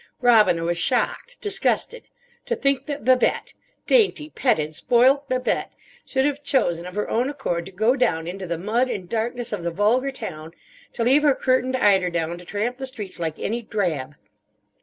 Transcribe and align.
Robina 0.19 0.63
was 0.63 0.79
shocked, 0.79 1.39
disgusted. 1.41 2.09
To 2.47 2.55
think 2.55 2.87
that 2.87 3.05
Babette—dainty, 3.05 4.31
petted, 4.31 4.73
spoilt 4.73 5.29
Babette—should 5.29 6.25
have 6.25 6.41
chosen 6.41 6.87
of 6.87 6.95
her 6.95 7.07
own 7.07 7.29
accord 7.29 7.67
to 7.67 7.71
go 7.71 7.95
down 7.95 8.25
into 8.25 8.47
the 8.47 8.57
mud 8.57 8.89
and 8.89 9.07
darkness 9.07 9.53
of 9.53 9.61
the 9.61 9.69
vulgar 9.69 10.09
town; 10.09 10.55
to 10.93 11.03
leave 11.03 11.21
her 11.21 11.35
curtained 11.35 11.75
eiderdown 11.75 12.35
to 12.39 12.45
tramp 12.45 12.77
the 12.79 12.87
streets 12.87 13.19
like 13.19 13.37
any 13.37 13.61
drab! 13.61 14.15